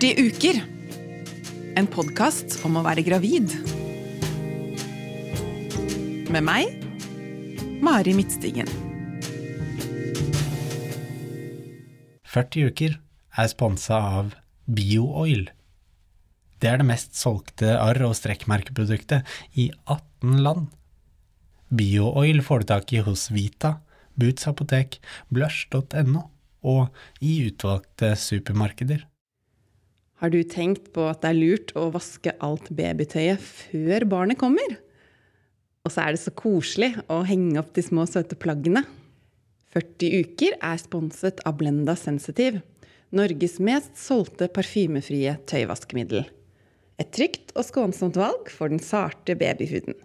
40 0.00 0.16
uker. 0.16 0.56
En 1.76 1.84
podkast 1.84 2.54
om 2.64 2.78
å 2.78 2.82
være 2.86 3.02
gravid. 3.04 3.50
Med 6.32 6.40
meg, 6.46 6.86
Mari 7.84 8.14
Midtstigen. 8.16 8.70
40 12.32 12.70
uker 12.72 12.96
er 12.96 13.52
sponsa 13.52 14.00
av 14.22 14.32
BioOil. 14.72 15.50
Det 16.64 16.72
er 16.72 16.80
det 16.80 16.88
mest 16.88 17.20
solgte 17.20 17.76
arr- 17.76 18.06
og 18.08 18.16
strekkmerkeproduktet 18.16 19.28
i 19.52 19.68
18 19.84 20.40
land. 20.40 20.72
BioOil 21.68 22.40
får 22.40 22.64
du 22.64 22.70
tak 22.72 22.96
i 22.96 23.04
hos 23.04 23.28
Vita, 23.36 23.82
Boots 24.16 24.48
apotek, 24.48 24.96
blush.no 25.28 26.24
og 26.64 26.88
i 27.20 27.42
utvalgte 27.50 28.14
supermarkeder. 28.16 29.04
Har 30.20 30.28
du 30.28 30.42
tenkt 30.44 30.90
på 30.92 31.06
at 31.08 31.22
det 31.22 31.30
er 31.30 31.38
lurt 31.38 31.70
å 31.80 31.86
vaske 31.94 32.34
alt 32.44 32.66
babytøyet 32.76 33.40
før 33.40 34.04
barnet 34.04 34.36
kommer? 34.40 34.74
Og 35.80 35.94
så 35.94 36.02
er 36.04 36.12
det 36.12 36.20
så 36.20 36.32
koselig 36.36 36.90
å 37.08 37.22
henge 37.24 37.56
opp 37.56 37.70
de 37.72 37.84
små 37.86 38.04
søte 38.04 38.36
plaggene. 38.36 38.82
40 39.72 40.26
uker 40.26 40.58
er 40.60 40.82
sponset 40.82 41.40
av 41.48 41.56
Blenda 41.62 41.94
Sensitive, 41.96 42.60
Norges 43.16 43.56
mest 43.64 43.96
solgte 43.96 44.50
parfymefrie 44.52 45.38
tøyvaskemiddel. 45.48 46.28
Et 47.00 47.08
trygt 47.16 47.56
og 47.56 47.64
skånsomt 47.64 48.20
valg 48.20 48.52
for 48.52 48.68
den 48.68 48.82
sarte 48.84 49.38
babyhuden. 49.40 49.96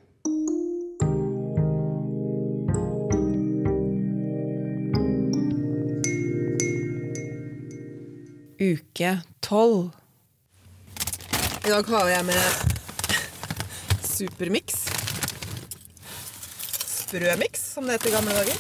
Uke 8.64 9.18
12. 9.44 10.05
I 11.66 11.72
dag 11.74 11.88
har 11.90 12.10
jeg 12.12 12.26
med 12.28 12.42
Supermix. 14.06 14.84
Sprømix, 16.86 17.64
som 17.74 17.88
det 17.90 17.96
het 17.96 18.06
i 18.06 18.12
gamle 18.14 18.36
dager. 18.38 18.60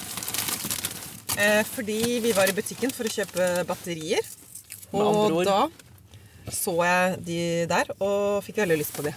Eh, 1.37 1.61
fordi 1.69 1.99
vi 2.23 2.31
var 2.33 2.49
i 2.49 2.55
butikken 2.57 2.89
for 2.89 3.05
å 3.05 3.11
kjøpe 3.13 3.49
batterier. 3.69 4.25
Og 4.97 5.37
da 5.45 5.67
så 6.49 6.73
jeg 6.81 7.19
de 7.27 7.37
der 7.69 7.93
og 7.99 8.41
fikk 8.47 8.63
veldig 8.63 8.79
lyst 8.81 8.97
på 8.97 9.05
de. 9.05 9.13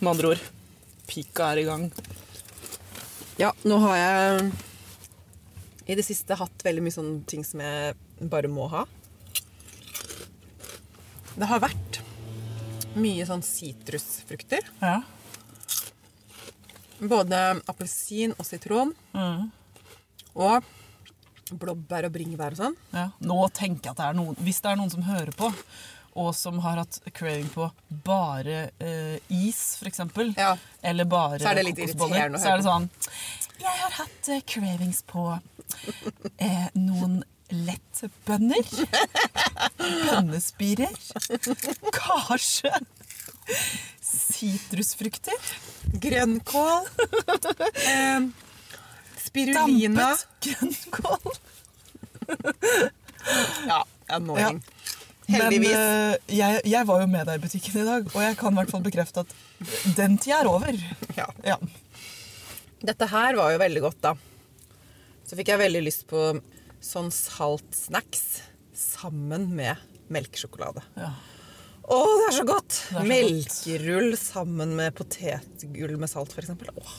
Med 0.00 0.14
andre 0.14 0.32
ord, 0.32 0.48
pika 1.04 1.50
er 1.52 1.60
i 1.60 1.66
gang. 1.68 1.86
Ja, 3.36 3.52
nå 3.68 3.76
har 3.84 4.00
jeg 4.00 4.50
i 5.84 6.00
det 6.00 6.08
siste 6.08 6.40
hatt 6.40 6.64
veldig 6.64 6.88
mye 6.88 6.96
sånne 6.96 7.28
ting 7.28 7.44
som 7.44 7.60
jeg 7.60 7.92
bare 8.32 8.48
må 8.48 8.72
ha. 8.72 8.86
Det 11.36 11.52
har 11.52 11.60
vært 11.60 12.05
mye 12.96 13.26
sånn 13.28 13.42
sitrusfrukter. 13.44 14.64
Ja. 14.80 15.02
Både 16.98 17.40
appelsin 17.68 18.32
og 18.38 18.46
sitron. 18.48 18.94
Mm. 19.16 19.50
Og 20.36 20.64
blåbær 21.60 22.08
og 22.08 22.14
bringebær 22.16 22.56
og 22.56 22.60
sånn. 22.62 22.78
ja. 22.96 23.10
Nå 23.22 23.36
tenker 23.54 23.90
jeg 23.90 23.92
at 23.94 24.00
det 24.00 24.06
er 24.08 24.16
noen 24.18 24.38
Hvis 24.42 24.58
det 24.64 24.72
er 24.72 24.78
noen 24.80 24.90
som 24.90 25.04
hører 25.06 25.30
på, 25.38 25.52
og 26.18 26.32
som 26.34 26.58
har 26.64 26.80
hatt 26.80 26.96
craving 27.14 27.46
på 27.52 27.68
bare 28.04 28.70
eh, 28.82 29.20
is, 29.30 29.60
f.eks., 29.78 30.00
Ja. 30.36 30.56
eller 30.82 31.04
bare 31.04 31.38
Så 31.38 31.50
er 31.52 31.60
det 31.60 31.66
litt 31.68 31.78
kokosboller, 31.78 32.34
så 32.40 32.50
er 32.50 32.56
det 32.62 32.66
sånn 32.66 32.88
Jeg 33.60 33.76
har 33.84 33.94
hatt 34.00 34.30
eh, 34.34 34.42
cravings 34.48 35.02
på 35.06 35.28
eh, 36.40 36.66
noen 36.74 37.20
lettbønner. 37.52 38.66
Bønnespirer. 39.78 40.96
Karse. 41.94 42.72
sitrusfrukter. 44.06 45.50
Grønnkål. 46.02 46.88
eh, 47.86 48.26
spirulina. 49.26 50.12
Dampet 50.16 50.48
grønnkål. 50.48 51.36
Ja, 53.66 53.80
annoying. 54.08 54.62
Men 55.26 55.40
Heldigvis. 55.42 55.72
eh, 55.74 56.36
jeg, 56.38 56.60
jeg 56.70 56.86
var 56.86 57.00
jo 57.02 57.06
med 57.10 57.26
deg 57.26 57.40
i 57.40 57.42
butikken 57.42 57.80
i 57.82 57.86
dag, 57.86 58.04
og 58.14 58.20
jeg 58.22 58.36
kan 58.38 58.54
i 58.54 58.58
hvert 58.60 58.70
fall 58.70 58.84
bekrefte 58.84 59.24
at 59.24 59.32
den 59.96 60.14
tida 60.22 60.36
er 60.44 60.50
over. 60.50 60.76
Ja. 61.18 61.26
Ja. 61.46 61.56
Dette 62.86 63.08
her 63.10 63.34
var 63.38 63.50
jo 63.54 63.58
veldig 63.62 63.82
godt, 63.88 63.98
da. 64.04 64.12
Så 65.26 65.34
fikk 65.38 65.50
jeg 65.50 65.58
veldig 65.64 65.82
lyst 65.82 66.04
på 66.06 66.28
sånn 66.84 67.10
salt 67.14 67.68
snacks 67.76 68.42
sammen 68.76 69.48
med 69.56 69.80
melkesjokolade. 70.12 70.84
Ja. 70.98 71.12
Å, 71.86 71.98
det 72.18 72.24
er 72.28 72.34
så 72.34 72.46
godt! 72.46 72.78
er 72.90 72.98
så 72.98 73.04
Melkerull 73.06 74.16
sammen 74.18 74.74
med 74.78 74.96
potetgull 74.98 75.94
med 76.00 76.10
salt, 76.10 76.34
f.eks. 76.34 76.50
Åh, 76.50 76.96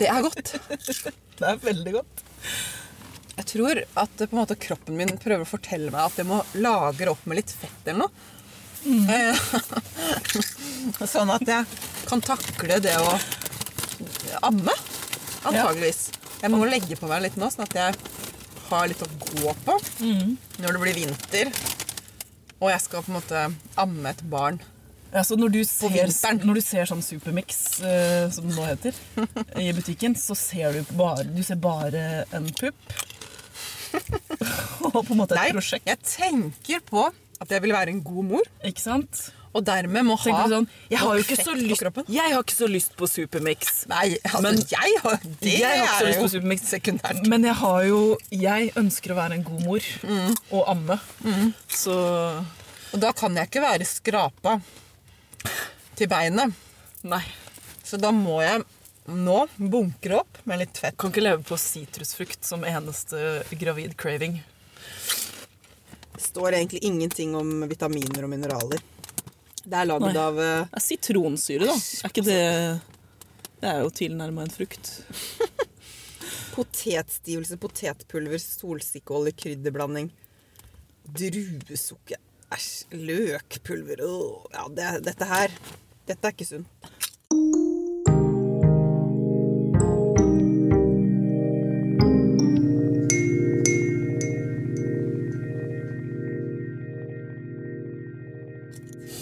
det 0.00 0.10
er 0.12 0.26
godt. 0.26 0.54
Det 1.40 1.48
er 1.48 1.56
veldig 1.62 1.92
godt. 1.94 2.18
Jeg 3.38 3.46
tror 3.48 3.78
at 3.80 4.18
på 4.20 4.26
en 4.26 4.38
måte 4.42 4.56
kroppen 4.60 4.98
min 4.98 5.14
prøver 5.16 5.46
å 5.46 5.48
fortelle 5.48 5.88
meg 5.88 6.02
at 6.02 6.18
jeg 6.20 6.28
må 6.28 6.42
lagre 6.60 7.14
opp 7.14 7.22
med 7.24 7.38
litt 7.38 7.54
fett 7.56 7.88
eller 7.88 8.02
noe. 8.02 8.12
Mm. 8.84 9.08
sånn 11.14 11.32
at 11.32 11.48
jeg 11.48 11.64
kan 12.08 12.20
takle 12.24 12.76
det 12.84 12.92
å 13.00 13.14
amme, 14.44 14.76
antageligvis. 15.48 16.10
Jeg 16.42 16.52
må 16.52 16.60
legge 16.68 17.00
på 17.00 17.08
meg 17.08 17.24
litt 17.24 17.40
nå, 17.40 17.48
sånn 17.52 17.64
at 17.64 17.76
jeg 17.76 17.96
har 18.78 18.90
litt 18.90 19.02
å 19.02 19.08
gå 19.20 19.54
på 19.66 19.78
når 20.60 20.76
det 20.76 20.82
blir 20.82 20.98
vinter. 21.02 21.50
Og 22.60 22.68
jeg 22.70 22.82
skal 22.84 23.02
på 23.02 23.10
en 23.12 23.16
måte 23.18 23.46
amme 23.80 24.12
et 24.12 24.22
barn. 24.30 24.60
Ja, 25.10 25.24
så 25.26 25.34
når 25.34 25.50
du 25.56 25.60
ser, 25.66 25.96
når 26.44 26.60
du 26.60 26.62
ser 26.62 26.86
sånn 26.86 27.00
Supermix, 27.02 27.56
uh, 27.82 28.28
som 28.30 28.46
det 28.46 28.54
nå 28.54 28.66
heter, 28.68 28.98
i 29.58 29.72
butikken, 29.74 30.14
så 30.14 30.36
ser 30.38 30.76
du 30.76 30.92
bare, 30.94 31.24
du 31.26 31.42
ser 31.42 31.58
bare 31.58 32.24
en 32.36 32.46
pupp. 32.60 32.94
og 34.86 35.00
på 35.02 35.10
en 35.10 35.18
måte 35.18 35.34
et 35.34 35.40
Nei, 35.40 35.48
prosjekt. 35.56 35.88
jeg 35.90 35.98
tenker 36.06 36.84
på 36.86 37.08
at 37.40 37.50
jeg 37.50 37.64
vil 37.64 37.74
være 37.74 37.90
en 37.90 38.02
god 38.04 38.28
mor, 38.36 38.50
Ikke 38.68 38.84
sant? 38.84 39.30
Og 39.52 39.64
dermed 39.66 40.06
må 40.06 40.14
ha 40.22 40.42
sånn, 40.48 40.66
jeg 40.92 40.98
har 41.02 41.16
jo 41.16 41.22
ikke 41.24 41.36
fett 41.36 41.46
så 41.48 41.54
på 41.56 41.58
lyst 41.58 41.82
kroppen. 41.82 42.04
Jeg 42.08 42.32
har 42.34 42.42
ikke 42.44 42.54
så 42.54 42.68
lyst 42.70 42.92
på 42.98 43.08
Supermix. 43.10 43.70
Nei, 43.90 44.04
altså, 44.22 44.42
Men 44.46 44.60
jeg 44.70 45.00
har 45.02 45.16
Det 45.40 45.54
jeg 45.58 45.80
har 45.80 45.86
ikke 45.86 45.96
så 45.96 46.04
er 46.04 46.10
lyst 46.10 46.20
på 46.20 46.26
jo 46.28 46.32
Supermix. 46.36 46.62
sekundært. 46.70 47.26
Men 47.26 47.42
jeg 47.48 47.54
har 47.58 47.84
jo 47.88 48.00
Jeg 48.30 48.72
ønsker 48.78 49.10
å 49.10 49.16
være 49.18 49.38
en 49.40 49.42
god 49.48 49.64
mor 49.66 49.88
og 50.52 50.68
amme. 50.70 51.00
Så 51.68 51.96
Og 52.92 53.00
da 53.02 53.10
kan 53.12 53.34
jeg 53.34 53.50
ikke 53.50 53.62
være 53.62 53.86
skrapa 53.86 54.60
til 55.96 56.06
beinet. 56.08 56.54
nei. 57.02 57.22
Så 57.84 57.98
da 57.98 58.12
må 58.14 58.40
jeg 58.42 58.62
nå 59.10 59.48
bunkre 59.58 60.20
opp 60.20 60.38
med 60.46 60.60
litt 60.60 60.78
fett. 60.78 60.96
Kan 60.96 61.10
ikke 61.10 61.24
leve 61.24 61.42
på 61.42 61.56
sitrusfrukt 61.58 62.44
som 62.46 62.62
eneste 62.62 63.42
gravid 63.58 63.96
craving. 63.98 64.42
Det 66.14 66.22
står 66.22 66.52
egentlig 66.52 66.82
ingenting 66.86 67.34
om 67.34 67.64
vitaminer 67.66 68.24
og 68.26 68.30
mineraler. 68.30 68.78
Det 69.64 69.76
er 69.76 69.88
laget 69.88 70.16
av 70.20 70.38
eh, 70.40 70.62
Det 70.70 70.80
er 70.80 70.84
sitronsyre, 70.84 71.68
da. 71.68 71.76
Er 71.76 72.12
ikke 72.12 72.24
det 72.26 72.40
Det 73.60 73.68
er 73.70 73.82
jo 73.84 73.90
tilnærma 73.92 74.46
en 74.46 74.54
frukt. 74.54 74.92
potetstivelse, 76.54 77.58
potetpulver, 77.60 78.40
solsikkeolje, 78.42 79.34
krydderblanding, 79.38 80.10
druesukker 81.06 82.20
Æsj. 82.50 82.70
Løkpulver 82.98 84.00
Åh, 84.02 84.48
Ja, 84.56 84.64
det, 84.74 84.88
dette 85.06 85.28
her 85.30 85.52
Dette 86.08 86.26
er 86.26 86.34
ikke 86.34 86.48
sunt. 86.48 86.88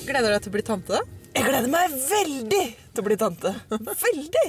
Gleder 0.08 0.31
du 0.31 0.34
deg 0.34 0.43
til 0.44 0.50
å 0.52 0.55
bli 0.56 0.64
tante, 0.64 0.99
da? 0.99 1.16
Jeg 1.37 1.44
gleder 1.44 1.69
meg 1.70 1.94
veldig 2.08 2.62
til 2.96 3.02
å 3.02 3.06
bli 3.06 3.16
tante. 3.20 3.50
Veldig! 3.70 4.44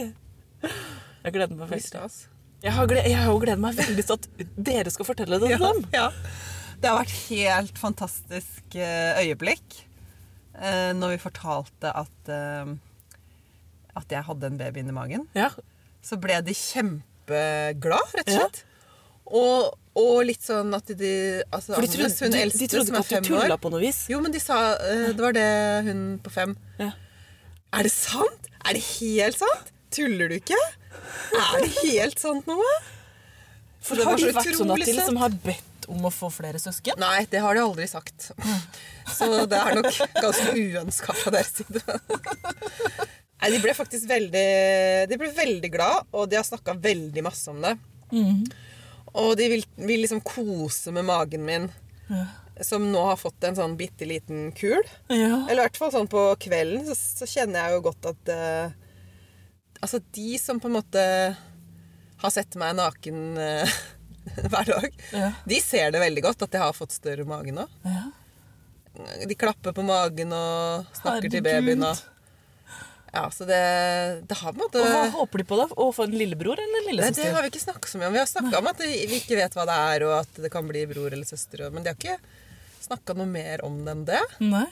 Jeg 0.64 1.34
gleder 1.36 1.56
meg 1.60 1.74
veldig. 1.74 2.04
Jeg 2.64 2.76
har, 2.76 2.88
gled, 2.92 3.08
jeg 3.08 3.18
har 3.20 3.28
jo 3.32 3.42
gledet 3.44 3.62
meg 3.64 3.76
veldig 3.78 4.06
til 4.08 4.16
at 4.16 4.28
dere 4.70 4.92
skal 4.94 5.08
fortelle 5.08 5.40
det 5.42 5.52
til 5.54 5.64
dem. 5.64 5.82
Ja. 5.96 6.06
Det 6.80 6.88
har 6.88 7.02
vært 7.02 7.16
helt 7.28 7.80
fantastisk 7.80 8.76
eh, 8.80 9.20
øyeblikk 9.26 9.82
eh, 10.56 10.92
når 10.96 11.18
vi 11.18 11.22
fortalte 11.26 11.92
at, 11.92 12.32
eh, 12.32 12.72
at 14.00 14.16
jeg 14.16 14.28
hadde 14.30 14.48
en 14.54 14.60
baby 14.60 14.84
inni 14.86 14.96
magen. 14.96 15.28
Ja. 15.36 15.52
Så 16.04 16.16
ble 16.24 16.40
de 16.48 16.56
kjempeglad, 16.56 18.16
rett 18.16 18.32
og 18.32 18.36
Ja. 18.36 18.46
slett. 18.48 18.64
Og, 19.30 19.76
og 20.00 20.24
litt 20.30 20.44
sånn 20.46 20.74
at 20.78 20.92
de 21.00 21.12
altså, 21.50 21.76
For 21.76 21.84
de 21.84 21.90
Agnes, 21.90 22.16
trodde, 22.18 22.26
hun 22.26 22.36
de, 22.36 22.42
eldste, 22.46 22.60
de 22.62 22.70
trodde 22.74 22.94
ikke 22.94 23.20
at 23.20 23.28
du 23.28 23.30
tulla 23.34 23.58
på 23.62 23.72
noe 23.74 23.84
vis. 23.84 24.02
Jo, 24.12 24.20
men 24.24 24.34
de 24.36 24.42
sa 24.44 24.60
eh, 24.90 25.10
Det 25.14 25.24
var 25.24 25.36
det 25.38 25.48
hun 25.90 26.04
på 26.24 26.34
fem. 26.34 26.56
Ja. 26.82 26.92
Er 27.80 27.86
det 27.88 27.94
sant? 27.94 28.50
Er 28.66 28.78
det 28.78 28.84
helt 29.00 29.40
sant? 29.40 29.74
Tuller 29.94 30.30
du 30.32 30.38
ikke? 30.40 30.60
Er 31.38 31.64
det 31.64 31.72
helt 31.84 32.22
sant, 32.22 32.48
nå? 32.50 32.58
For 33.84 33.98
Det 33.98 34.06
har 34.08 34.20
de 34.20 34.32
vært 34.36 34.58
sånn 34.58 34.74
at 34.76 34.84
de 34.84 34.96
liksom 34.98 35.20
har 35.22 35.36
bedt 35.46 35.88
om 35.90 36.06
å 36.06 36.12
få 36.14 36.30
flere 36.34 36.60
søsken? 36.62 37.00
Nei, 37.02 37.24
det 37.32 37.42
har 37.42 37.58
de 37.58 37.64
aldri 37.64 37.88
sagt. 37.90 38.30
Så 39.10 39.30
det 39.50 39.58
er 39.58 39.80
nok 39.80 39.90
ganske 40.20 40.54
uønska 40.54 41.16
fra 41.18 41.34
deres 41.34 41.54
side. 41.62 41.82
Nei, 43.40 43.52
De 43.56 43.60
ble 43.64 43.74
faktisk 43.74 44.10
veldig 44.10 44.48
De 45.10 45.18
ble 45.18 45.30
veldig 45.34 45.72
glad, 45.74 46.10
og 46.12 46.28
de 46.30 46.38
har 46.38 46.46
snakka 46.46 46.76
veldig 46.84 47.24
masse 47.26 47.50
om 47.50 47.62
det. 47.64 47.78
Og 49.14 49.36
de 49.40 49.48
vil, 49.50 49.64
vil 49.78 50.04
liksom 50.04 50.22
kose 50.22 50.92
med 50.94 51.06
magen 51.08 51.46
min, 51.48 51.70
Ja. 52.10 52.26
som 52.62 52.84
nå 52.92 53.02
har 53.06 53.16
fått 53.18 53.44
en 53.48 53.56
sånn 53.56 53.78
bitte 53.78 54.06
liten 54.10 54.52
kul. 54.52 54.82
Ja. 55.10 55.46
Eller 55.50 55.62
i 55.62 55.66
hvert 55.68 55.78
fall 55.78 55.92
sånn 55.94 56.10
på 56.12 56.24
kvelden 56.42 56.86
så, 56.86 56.96
så 56.98 57.26
kjenner 57.30 57.64
jeg 57.70 57.78
jo 57.78 57.82
godt 57.90 58.06
at 58.14 58.32
uh, 58.36 58.72
Altså, 59.82 60.02
de 60.12 60.34
som 60.42 60.58
på 60.60 60.68
en 60.68 60.74
måte 60.76 61.02
har 62.20 62.32
sett 62.36 62.58
meg 62.60 62.74
naken 62.76 63.38
uh, 63.40 63.78
hver 64.52 64.68
dag, 64.68 64.98
Ja. 65.16 65.30
de 65.48 65.60
ser 65.64 65.94
det 65.96 66.02
veldig 66.04 66.24
godt 66.26 66.42
at 66.44 66.52
jeg 66.58 66.62
har 66.66 66.76
fått 66.76 66.92
større 66.98 67.24
mage 67.30 67.54
nå. 67.56 67.64
Ja. 67.88 68.10
De 69.30 69.36
klapper 69.40 69.72
på 69.72 69.86
magen 69.88 70.34
og 70.36 70.90
snakker 70.98 71.30
til 71.30 71.40
Herregud. 71.40 71.78
babyen. 71.80 71.86
Og, 71.88 72.02
ja, 73.14 73.24
så 73.34 73.46
det, 73.50 73.60
det 74.30 74.38
har 74.38 74.54
på 74.54 74.60
en 74.60 74.64
måte 74.66 74.82
Og 74.84 74.90
hva 74.94 75.04
håper 75.16 75.42
de 75.42 75.46
på, 75.50 75.58
da? 75.60 75.66
Å 75.76 75.88
få 75.96 76.06
en 76.08 76.14
lillebror 76.18 76.60
eller 76.60 76.66
en 76.66 76.76
Nei, 76.76 76.84
det 76.86 76.96
lillesøster? 76.96 77.32
har 77.36 77.46
vi 77.48 77.52
ikke 77.54 77.64
snakka 77.66 77.90
så 77.92 77.98
mye 78.02 78.08
om. 78.12 78.14
Vi 78.18 78.22
har 78.24 78.30
snakka 78.30 78.60
om 78.62 78.68
at 78.72 78.84
vi 78.86 78.92
ikke 79.20 79.40
vet 79.40 79.58
hva 79.58 79.66
det 79.70 79.78
er, 79.94 80.06
og 80.10 80.14
at 80.20 80.42
det 80.46 80.52
kan 80.54 80.68
bli 80.70 80.86
bror 80.92 81.10
eller 81.14 81.26
søster. 81.30 81.66
Men 81.74 81.84
de 81.86 81.94
har 81.94 81.98
ikke 81.98 82.20
snakka 82.86 83.16
noe 83.20 83.30
mer 83.30 83.64
om 83.66 83.80
det 83.86 83.92
enn 83.96 84.06
det. 84.10 84.22
Nei. 84.44 84.66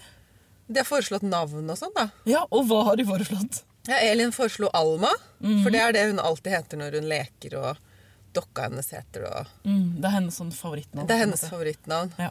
De 0.67 0.81
har 0.81 0.87
foreslått 0.89 1.23
navn 1.23 1.69
og 1.71 1.77
sånn, 1.79 1.93
da. 1.95 2.09
Ja, 2.27 2.45
og 2.51 2.65
hva 2.67 2.81
har 2.89 2.97
de 2.99 3.05
foreslått? 3.07 3.61
Ja, 3.87 4.01
Elin 4.03 4.33
foreslo 4.35 4.67
Alma, 4.75 5.13
for 5.63 5.71
det 5.71 5.79
er 5.79 5.93
det 5.95 6.01
hun 6.09 6.17
alltid 6.19 6.51
heter 6.57 6.81
når 6.81 6.97
hun 6.99 7.05
leker, 7.07 7.53
og 7.55 7.77
dokka 8.35 8.65
hennes 8.67 8.89
heter 8.91 9.23
det. 9.23 9.29
og 9.31 9.53
Mm, 9.63 10.01
det 10.01 10.09
er 10.09 10.15
hennes 10.17 10.35
sånn 10.41 10.51
favorittnavn. 10.51 11.07
Det 11.07 11.15
er 11.15 11.21
hennes 11.23 11.45
favorittnavn. 11.47 12.11
Ja. 12.19 12.29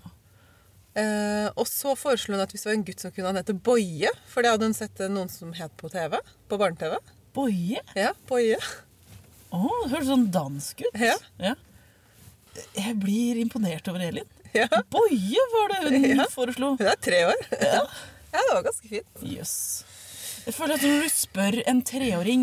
Eh, 0.97 1.49
og 1.61 1.67
så 1.69 1.93
foreslo 1.99 2.35
hun 2.37 2.41
at 2.45 2.53
hvis 2.55 2.63
det 2.65 2.71
var 2.71 2.77
en 2.79 2.85
gutt 2.89 3.03
som 3.05 3.13
kunne 3.13 3.29
han 3.29 3.37
hete 3.41 3.53
Boje, 3.67 4.09
for 4.33 4.43
det 4.45 4.55
hadde 4.55 4.69
hun 4.71 4.77
sett 4.77 5.03
noen 5.13 5.29
som 5.33 5.53
het 5.59 5.75
på 5.77 5.91
TV. 5.93 6.17
På 6.49 6.57
barne-TV. 6.61 6.97
Boje? 7.37 7.83
Ja, 7.99 8.15
Boje. 8.31 8.57
Å, 9.53 9.61
det 9.85 9.91
høres 9.93 10.09
sånn 10.09 10.31
dansk 10.35 10.81
ut. 10.87 10.97
Ja. 11.01 11.17
Ja. 11.43 11.55
Jeg 12.79 12.97
blir 13.03 13.37
imponert 13.43 13.89
over 13.93 14.01
Elin. 14.07 14.25
Ja. 14.57 14.67
Boje 14.89 15.43
var 15.53 15.75
det 15.75 15.81
hun 15.93 16.07
Ja. 16.17 16.25
foreslo. 16.33 16.75
Hun 16.81 16.89
er 16.89 16.97
tre 17.01 17.25
år. 17.29 17.43
Ja, 18.37 18.43
det 18.45 18.53
var 18.53 18.65
ganske 18.67 18.89
fint. 18.91 19.21
Jøss. 19.25 19.53
Jeg 20.45 20.53
føler 20.53 20.75
at 20.77 20.83
når 20.85 21.05
du 21.07 21.13
spør 21.15 21.55
en 21.71 21.79
treåring, 21.89 22.43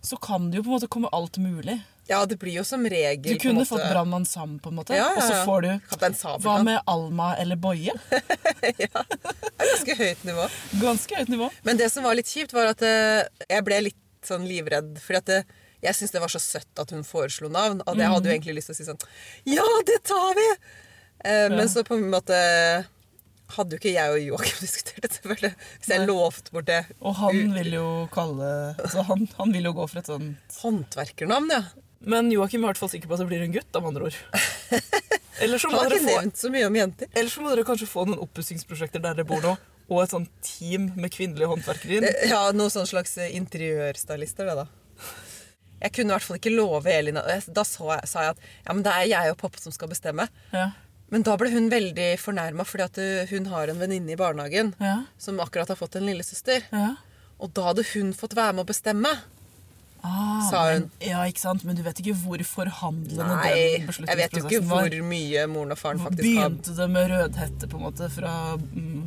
så 0.00 0.16
kan 0.24 0.46
det 0.48 0.56
jo 0.56 0.62
på 0.64 0.70
en 0.70 0.76
måte 0.78 0.88
komme 0.88 1.10
alt 1.12 1.36
mulig. 1.42 1.74
Ja, 2.06 2.20
det 2.26 2.36
blir 2.38 2.54
jo 2.54 2.62
som 2.66 2.84
regel 2.86 3.34
Du 3.34 3.42
kunne 3.42 3.64
fått 3.66 3.82
Brannmann 3.90 4.24
Sam, 4.28 4.58
på 4.62 4.70
en 4.70 4.78
måte. 4.78 4.94
Ja, 4.94 5.08
ja, 5.10 5.18
Og 5.18 5.22
så 5.26 5.40
får 5.48 5.64
du 5.64 5.70
Kaptein 5.90 6.14
Hva 6.44 6.56
med 6.62 6.80
Alma 6.86 7.32
eller 7.42 7.58
Boje? 7.58 7.94
Er 8.62 9.70
ganske 9.72 9.96
høyt 9.98 10.24
nivå. 10.28 10.46
Ganske 10.82 11.18
høyt 11.18 11.30
nivå. 11.32 11.50
Men 11.66 11.78
det 11.80 11.88
som 11.92 12.04
var 12.06 12.14
litt 12.18 12.30
kjipt, 12.30 12.54
var 12.54 12.70
at 12.74 12.82
eh, 12.86 13.24
jeg 13.50 13.64
ble 13.66 13.80
litt 13.88 14.02
sånn 14.26 14.46
livredd. 14.46 14.96
Fordi 15.02 15.20
at 15.22 15.30
det, 15.30 15.38
jeg 15.84 15.96
syntes 15.98 16.14
det 16.14 16.22
var 16.22 16.32
så 16.32 16.42
søtt 16.42 16.82
at 16.82 16.92
hun 16.94 17.06
foreslo 17.06 17.50
navn. 17.52 17.82
Og 17.86 17.98
jeg 17.98 18.12
hadde 18.12 18.30
jo 18.30 18.36
egentlig 18.36 18.58
lyst 18.60 18.70
til 18.70 18.76
å 18.76 18.80
si 18.80 18.86
sånn 18.88 19.00
Ja, 19.56 19.66
det 19.88 20.02
tar 20.06 20.36
vi! 20.38 20.46
Eh, 21.24 21.48
Men 21.52 21.70
så 21.72 21.82
på 21.86 21.96
en 21.98 22.10
måte 22.12 22.36
hadde 23.56 23.76
jo 23.76 23.80
ikke 23.80 23.94
jeg 23.94 24.12
og 24.12 24.20
Joakim 24.24 24.62
diskutert 24.66 25.02
det, 25.04 25.12
selvfølgelig. 25.18 25.52
Hvis 25.80 25.90
jeg 25.94 26.06
lovte 26.08 26.54
bort 26.54 26.68
det 26.70 26.80
Og 27.00 27.18
han 27.20 27.52
vil 27.54 27.76
jo 27.78 27.88
kalle 28.14 28.48
altså 28.74 29.04
han, 29.06 29.26
han 29.38 29.54
vil 29.54 29.68
jo 29.70 29.74
gå 29.76 29.86
for 29.90 30.02
et 30.02 30.10
sånt 30.10 30.60
håndverkernavn, 30.62 31.52
ja. 31.54 31.64
Men 32.00 32.28
Joakim 32.30 32.62
er 32.62 32.68
i 32.68 32.70
hvert 32.74 32.78
fall 32.82 32.90
sikker 32.92 33.08
på 33.08 33.16
at 33.16 33.22
det 33.24 33.28
blir 33.30 33.42
en 33.46 33.54
gutt, 33.54 33.76
av 33.78 33.86
andre 33.88 34.10
ord. 34.10 34.18
Eller 35.42 35.58
så 35.60 35.68
må 35.72 35.80
dere 35.84 35.98
få. 36.00 36.18
Eller 37.16 37.30
så 37.32 37.42
må 37.44 37.50
dere 37.52 37.64
kanskje 37.68 37.88
få 37.88 38.04
noen 38.08 38.20
oppussingsprosjekter 38.24 39.02
der 39.04 39.16
dere 39.18 39.28
bor 39.28 39.42
nå, 39.44 39.54
og 39.88 40.02
et 40.02 40.12
sånt 40.14 40.30
team 40.44 40.90
med 40.96 41.12
kvinnelige 41.14 41.48
håndverkere. 41.50 42.08
Eh, 42.08 42.28
Ja, 42.32 42.46
Noen 42.56 42.72
sånn 42.72 42.88
slags 42.88 43.16
interiørstylister, 43.20 44.48
det, 44.48 44.56
da. 44.64 44.66
Jeg 45.82 45.92
kunne 45.92 46.08
i 46.08 46.16
hvert 46.16 46.24
fall 46.24 46.38
ikke 46.40 46.54
love 46.54 46.88
Elin 46.88 47.18
Da 47.52 47.62
sa 47.68 47.98
jeg, 47.98 48.06
at 48.08 48.38
ja, 48.40 48.72
men 48.72 48.80
det 48.86 48.94
er 48.96 49.08
jeg 49.10 49.34
og 49.34 49.38
pappa 49.42 49.60
som 49.60 49.74
skal 49.76 49.90
bestemme. 49.92 50.24
Ja. 50.56 50.70
Men 51.12 51.22
da 51.22 51.36
ble 51.38 51.52
hun 51.52 51.68
veldig 51.70 52.14
fornærma 52.18 52.64
fordi 52.66 53.04
uh, 53.22 53.28
hun 53.30 53.44
har 53.52 53.68
en 53.70 53.78
venninne 53.78 54.14
i 54.14 54.18
barnehagen 54.18 54.72
Ja. 54.82 55.02
som 55.20 55.38
akkurat 55.44 55.68
har 55.70 55.78
fått 55.78 55.96
en 56.00 56.08
lillesøster. 56.08 56.64
ja. 56.72 56.94
Og 57.38 57.50
da 57.52 57.66
hadde 57.68 57.82
hun 57.92 58.14
fått 58.16 58.32
være 58.32 58.54
med 58.56 58.64
å 58.64 58.68
bestemme. 58.70 59.10
Ah, 60.06 60.40
Sa 60.48 60.60
hun. 60.70 60.84
Men, 60.86 61.08
ja, 61.10 61.24
ikke 61.26 61.42
sant? 61.42 61.64
Men 61.66 61.74
du 61.78 61.82
vet 61.82 61.98
ikke 62.02 62.14
hvor 62.20 62.42
forhandlende 62.46 63.26
Nei, 63.40 63.52
den 63.88 64.06
jeg 64.06 64.18
vet 64.20 64.36
jo 64.38 64.42
ikke 64.44 64.60
hvor 64.68 64.86
var. 64.86 64.98
mye 65.10 65.46
moren 65.50 65.74
og 65.74 65.80
faren 65.80 65.98
faktisk 66.04 66.28
har 66.38 66.50
Begynte 66.52 66.76
det 66.78 66.86
med 66.94 67.10
rødhette 67.10 67.70
på 67.72 67.80
en 67.80 67.84
måte 67.88 68.10
fra 68.14 68.34
mm, 68.60 69.02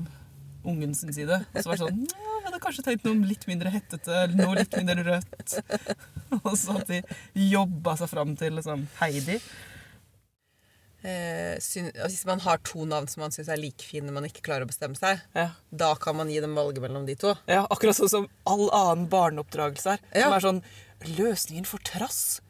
ungen 0.74 0.94
sin 1.00 1.14
side? 1.16 1.40
Så 1.56 1.70
var 1.72 1.78
det 1.80 1.86
sånn 1.86 2.04
Ja, 2.10 2.36
jeg 2.40 2.46
hadde 2.50 2.62
kanskje 2.66 2.86
tenkt 2.90 3.08
noe 3.08 3.30
litt 3.32 3.48
mindre 3.48 3.72
hettete, 3.72 4.12
eller 4.26 4.36
noe 4.44 4.60
litt 4.60 4.76
mindre 4.76 5.08
rødt. 5.08 5.58
Og 6.44 6.54
så 6.60 6.76
at 6.82 6.92
de 6.92 7.02
jobba 7.48 7.96
seg 8.02 8.12
fram 8.12 8.36
til 8.40 8.58
liksom 8.60 8.84
Heidi. 9.00 9.40
eh, 11.04 11.56
syn- 11.64 11.92
Hvis 11.96 12.26
man 12.28 12.40
har 12.44 12.58
to 12.58 12.86
navn 12.86 13.08
som 13.08 13.22
man 13.22 13.32
syns 13.32 13.48
er 13.50 13.58
like 13.58 13.82
fine, 13.88 14.06
men 14.06 14.14
man 14.20 14.26
ikke 14.28 14.42
klarer 14.44 14.66
å 14.68 14.72
bestemme 14.72 14.98
seg, 15.00 15.22
Ja. 15.36 15.52
da 15.72 15.94
kan 15.96 16.16
man 16.18 16.28
gi 16.30 16.40
dem 16.42 16.56
valget 16.56 16.82
mellom 16.84 17.06
de 17.08 17.16
to. 17.16 17.36
Ja, 17.48 17.66
akkurat 17.70 17.96
sånn 17.96 18.10
som 18.10 18.28
all 18.46 18.70
annen 18.70 19.08
barneoppdragelse 19.10 19.94
er. 19.96 20.00
Ja. 20.16 20.24
Som 20.28 20.34
er 20.34 20.40
sånn 20.50 20.64
Løsningen 21.08 21.66
for 21.68 21.80
trass. 21.88 22.42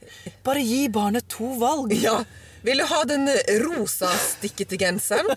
Bare 0.46 0.62
gi 0.66 0.88
barnet 0.90 1.28
to 1.30 1.51
valg. 1.62 1.94
Ja. 1.94 2.24
Vil 2.66 2.81
du 2.81 2.86
ha 2.90 3.04
den 3.07 3.30
rosa 3.63 4.10
stikkete 4.19 4.75
genseren? 4.81 5.30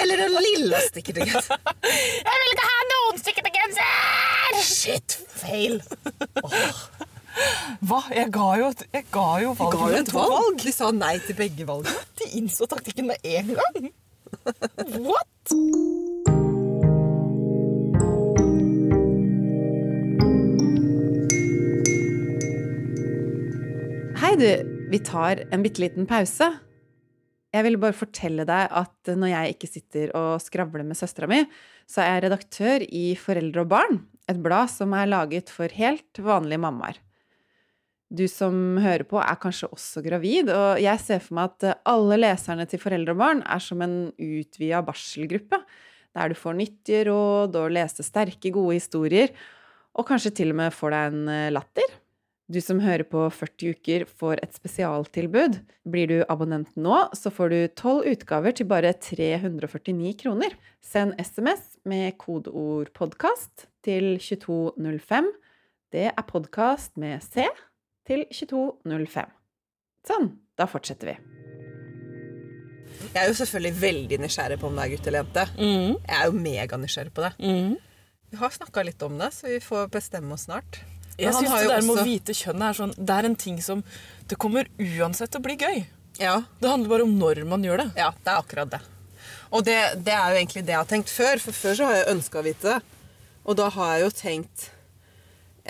Eller 0.00 0.24
den 0.24 0.32
lilla 0.40 0.80
stikkete 0.88 1.26
genseren? 1.28 1.60
Jeg 1.84 2.40
vil 2.42 2.54
ikke 2.54 2.70
ha 2.70 2.80
noen 2.94 3.20
stikkete 3.20 3.52
genser! 3.54 4.58
Shit, 4.66 5.18
feil! 5.36 5.78
Hva? 7.86 8.00
Jeg 8.10 8.32
ga 8.34 8.48
jo, 8.58 8.72
jeg 8.90 9.06
ga 9.14 9.28
jo 9.44 9.52
valget. 9.60 9.78
Ga 9.78 9.90
jo 9.92 10.00
et 10.00 10.12
valg. 10.16 10.58
De 10.64 10.72
sa 10.74 10.90
nei 10.96 11.14
til 11.22 11.38
begge 11.38 11.68
valgene. 11.68 12.02
De 12.18 12.32
innså 12.40 12.66
taktikken 12.70 13.12
med 13.12 13.22
en 13.22 13.54
gang. 13.60 13.92
What? 15.06 15.54
Hei, 24.30 24.36
du. 24.38 24.74
Vi 24.86 24.98
tar 25.02 25.40
en 25.50 25.62
bitte 25.64 25.80
liten 25.82 26.04
pause. 26.06 26.46
Jeg 27.50 27.64
ville 27.66 27.80
bare 27.82 27.96
fortelle 27.98 28.44
deg 28.46 28.74
at 28.78 29.10
når 29.18 29.30
jeg 29.32 29.54
ikke 29.56 29.66
sitter 29.66 30.10
og 30.14 30.28
skravler 30.38 30.84
med 30.86 30.94
søstera 30.94 31.26
mi, 31.26 31.40
så 31.90 32.04
er 32.04 32.12
jeg 32.12 32.22
redaktør 32.28 32.84
i 32.94 33.16
Foreldre 33.18 33.64
og 33.64 33.72
barn, 33.72 33.96
et 34.30 34.38
blad 34.38 34.70
som 34.70 34.94
er 34.94 35.10
laget 35.10 35.50
for 35.50 35.74
helt 35.74 36.20
vanlige 36.22 36.62
mammaer. 36.62 37.00
Du 38.06 38.22
som 38.30 38.78
hører 38.78 39.02
på, 39.10 39.18
er 39.18 39.40
kanskje 39.42 39.66
også 39.74 40.04
gravid, 40.04 40.52
og 40.54 40.78
jeg 40.78 41.02
ser 41.02 41.24
for 41.24 41.40
meg 41.40 41.50
at 41.50 41.82
alle 41.90 42.20
leserne 42.20 42.68
til 42.70 42.82
Foreldre 42.84 43.16
og 43.16 43.22
barn 43.24 43.42
er 43.42 43.64
som 43.64 43.82
en 43.82 43.96
utvida 44.14 44.84
barselgruppe, 44.86 45.58
der 46.14 46.30
du 46.30 46.38
får 46.38 46.54
nyttige 46.60 47.08
råd 47.10 47.58
og 47.64 47.74
lese 47.74 48.06
sterke, 48.06 48.54
gode 48.54 48.78
historier, 48.78 49.34
og 49.98 50.06
kanskje 50.06 50.32
til 50.38 50.54
og 50.54 50.60
med 50.62 50.78
får 50.78 50.94
deg 50.94 51.18
en 51.18 51.34
latter. 51.58 51.98
Du 52.50 52.58
som 52.58 52.80
hører 52.82 53.06
på 53.06 53.28
40 53.30 53.76
uker, 53.76 54.04
får 54.18 54.40
et 54.42 54.56
spesialtilbud. 54.58 55.60
Blir 55.86 56.08
du 56.10 56.16
abonnent 56.32 56.72
nå, 56.74 56.96
så 57.14 57.30
får 57.30 57.52
du 57.52 57.58
12 57.78 58.08
utgaver 58.10 58.56
til 58.58 58.66
bare 58.66 58.90
349 58.98 60.16
kroner. 60.18 60.56
Send 60.82 61.14
SMS 61.22 61.78
med 61.86 62.18
kodeord 62.18 62.90
'podkast' 62.90 63.68
til 63.86 64.18
2205. 64.18 65.30
Det 65.94 66.10
er 66.10 66.26
podkast 66.26 66.98
med 66.98 67.22
C 67.22 67.46
til 68.06 68.26
2205. 68.34 69.30
Sånn, 70.10 70.32
da 70.58 70.66
fortsetter 70.66 71.12
vi. 71.12 71.18
Jeg 73.14 73.22
er 73.22 73.28
jo 73.30 73.38
selvfølgelig 73.38 73.80
veldig 73.80 74.24
nysgjerrig 74.26 74.58
på 74.58 74.66
om 74.66 74.74
det 74.74 74.88
er 74.88 74.96
gutt 74.96 75.06
eller 75.06 75.22
jente. 75.22 75.46
Mm. 75.54 75.92
Jeg 76.02 76.16
er 76.18 76.26
jo 76.26 76.40
meganysgjerrig 76.50 77.14
på 77.14 77.28
det. 77.28 77.34
Vi 78.30 78.42
har 78.42 78.50
snakka 78.50 78.82
litt 78.82 79.02
om 79.06 79.18
det, 79.22 79.30
så 79.38 79.46
vi 79.46 79.62
får 79.62 79.86
bestemme 79.94 80.34
oss 80.34 80.50
snart. 80.50 80.82
Jeg 81.20 81.34
syns 81.36 81.52
det 81.54 81.68
der 81.70 81.84
med 81.86 81.98
å 82.00 82.04
vite 82.06 82.34
kjønn 82.36 82.62
er 82.68 82.76
sånn 82.78 82.94
Det 82.96 83.16
er 83.16 83.28
en 83.28 83.36
ting 83.36 83.58
som 83.62 83.82
Det 84.30 84.38
kommer 84.40 84.68
uansett 84.80 85.30
til 85.34 85.40
å 85.42 85.44
bli 85.44 85.56
gøy. 85.60 85.84
Ja, 86.20 86.38
Det 86.60 86.68
handler 86.70 86.88
bare 86.94 87.04
om 87.06 87.14
når 87.18 87.44
man 87.48 87.62
gjør 87.64 87.84
det. 87.84 87.88
ja, 87.96 88.10
det 88.24 88.32
er 88.32 88.40
akkurat 88.42 88.70
det. 88.74 88.80
Og 89.50 89.64
det, 89.66 89.76
det 90.06 90.12
er 90.14 90.32
jo 90.34 90.40
egentlig 90.40 90.62
det 90.66 90.72
jeg 90.74 90.78
har 90.80 90.90
tenkt 90.90 91.10
før, 91.10 91.40
for 91.42 91.52
før 91.56 91.74
så 91.78 91.86
har 91.88 91.96
jeg 92.00 92.10
ønska 92.12 92.38
å 92.38 92.44
vite 92.46 92.74
det. 92.74 92.80
Og 93.44 93.56
da 93.58 93.68
har 93.72 93.94
jeg 93.96 94.04
jo 94.04 94.10
tenkt 94.20 94.68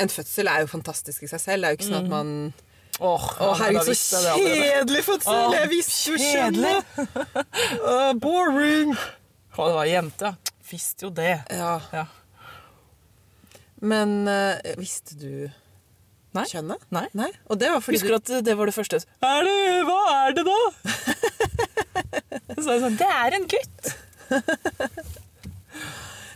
En 0.01 0.09
fødsel 0.11 0.49
er 0.51 0.61
jo 0.65 0.69
fantastisk 0.71 1.23
i 1.25 1.29
seg 1.31 1.41
selv. 1.41 1.63
Det 1.63 1.69
er 1.69 1.73
jo 1.75 1.79
ikke 1.81 1.89
sånn 1.91 2.05
at 2.05 2.11
man 2.11 2.35
Åh, 3.01 3.25
Å, 3.41 3.47
herregud, 3.57 3.97
så 3.97 4.21
kjedelig 4.37 5.03
fødsel! 5.07 5.33
Oh, 5.33 5.55
jeg 5.57 5.69
visste 5.71 6.11
jo 6.13 6.19
kjedelig. 6.21 6.73
kjønnet! 6.93 7.47
Uh, 7.91 8.13
boring! 8.21 8.91
Å, 9.57 9.61
det 9.65 9.75
var 9.79 9.89
jente. 9.89 10.33
Visste 10.71 11.07
jo 11.07 11.11
det. 11.17 11.39
Ja, 11.49 11.79
Ja. 11.95 12.05
Men 13.81 14.29
eh, 14.29 14.75
visste 14.81 15.17
du 15.21 15.49
Nei. 16.37 16.45
kjønnet? 16.47 16.85
Nei. 16.93 17.31
Og 17.51 17.59
det 17.59 17.73
var 17.73 17.83
fordi 17.83 17.99
Husker 17.99 18.15
du 18.15 18.19
at 18.21 18.45
det 18.47 18.57
var 18.59 18.71
det 18.71 18.77
første? 18.77 19.01
Er 19.25 19.49
det, 19.49 19.57
hva 19.89 20.01
er 20.21 20.37
det 20.37 20.45
da? 20.47 20.61
Så 22.61 22.67
er 22.69 22.77
det 22.77 22.83
sånn, 22.85 23.01
det 23.01 23.11
er 23.17 23.39
en 23.39 23.49
gutt! 23.51 23.95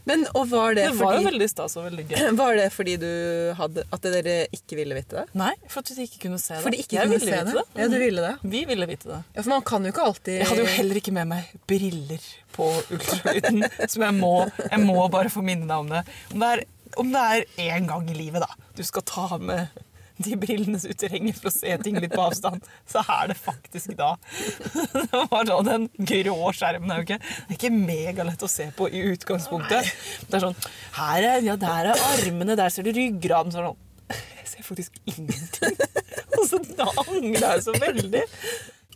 Men, 0.05 0.27
og 0.37 0.51
var 0.51 0.75
det, 0.77 0.83
Det 0.91 0.99
var 0.99 1.15
jo 1.15 1.21
fordi, 1.23 1.29
veldig 1.31 1.47
stas 1.49 1.77
og 1.81 1.87
veldig 1.87 2.03
gøy. 2.11 2.19
var 2.43 2.59
det 2.59 2.67
fordi 2.75 2.97
du 3.01 3.09
hadde 3.57 3.85
At 3.95 4.05
dere 4.13 4.35
ikke 4.53 4.77
ville 4.77 4.99
vite 4.99 5.17
det? 5.17 5.25
Nei, 5.41 5.55
for 5.65 5.81
at 5.81 5.93
de 5.97 6.05
ikke 6.05 6.21
kunne 6.27 6.41
se 6.43 6.53
det. 6.53 6.61
For 6.67 6.75
de 6.75 6.83
ikke 6.83 6.99
jeg 6.99 7.09
kunne 7.09 7.17
ville 7.17 7.31
se 7.31 7.39
vite 7.41 7.57
det? 7.57 7.65
Ja, 7.81 7.89
du 7.89 7.97
ville 8.03 8.27
det? 8.27 8.35
Vi 8.55 8.65
ville 8.69 8.89
vite 8.91 9.09
det. 9.09 9.21
Ja, 9.33 9.41
For 9.41 9.55
man 9.55 9.65
kan 9.71 9.87
jo 9.87 9.95
ikke 9.95 10.05
alltid 10.05 10.37
Jeg 10.43 10.51
hadde 10.51 10.67
jo 10.67 10.73
heller 10.75 11.01
ikke 11.01 11.15
med 11.17 11.31
meg 11.33 11.55
briller 11.71 12.29
på 12.55 12.69
ultralyden, 12.95 13.65
som 13.95 14.05
jeg 14.07 14.15
må, 14.21 14.35
jeg 14.61 14.83
må 14.85 15.09
bare 15.11 15.33
få 15.33 15.43
minne 15.43 15.67
deg 15.67 15.75
om 15.75 15.89
det. 15.91 16.05
Om 16.37 16.45
det 16.45 16.51
er, 16.53 16.65
om 17.01 17.11
det 17.13 17.25
er 17.25 17.45
én 17.71 17.89
gang 17.91 18.07
i 18.11 18.17
livet 18.17 18.45
da, 18.45 18.51
du 18.77 18.83
skal 18.87 19.05
ta 19.09 19.39
med 19.41 19.85
de 20.23 20.37
brillene 20.39 20.79
ut 20.79 21.03
i 21.03 21.09
renget 21.11 21.39
for 21.41 21.51
å 21.51 21.55
se 21.55 21.75
ting 21.83 21.97
litt 21.99 22.13
på 22.15 22.23
avstand, 22.23 22.63
så 22.87 23.03
er 23.03 23.33
det 23.33 23.37
faktisk 23.39 23.97
da. 23.99 24.13
Det 24.95 25.23
var 25.31 25.49
sånn, 25.49 25.67
Den 25.67 25.89
grå 26.07 26.37
skjermen 26.55 26.93
er 26.95 27.07
det 27.09 27.17
er 27.19 27.57
ikke 27.57 27.73
megalett 27.75 28.45
å 28.47 28.51
se 28.51 28.69
på 28.77 28.87
i 28.91 29.03
utgangspunktet. 29.11 29.91
Det 30.29 30.39
er 30.39 30.45
sånn 30.47 30.59
her 31.01 31.27
er, 31.33 31.41
ja, 31.49 31.57
Der 31.59 31.91
er 31.93 32.05
armene, 32.13 32.55
der 32.59 32.71
ser 32.71 32.87
du 32.87 32.93
ryggraden. 32.95 33.55
Sånn, 33.55 33.75
jeg 34.13 34.53
ser 34.53 34.69
faktisk 34.69 35.01
ingenting. 35.11 35.75
Og 36.39 36.47
så 36.51 36.63
da 36.77 36.87
angrer 37.09 37.49
jeg 37.57 37.67
så 37.67 37.75
veldig. 37.75 38.25